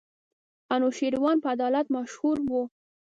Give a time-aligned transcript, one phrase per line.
[0.75, 2.63] انوشېروان په عدالت مشهور وو.